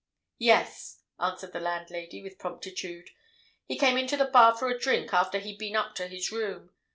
[0.39, 3.11] "Yes," answered the landlady, with promptitude.
[3.67, 6.71] "He came into the bar for a drink after he'd been up to his room.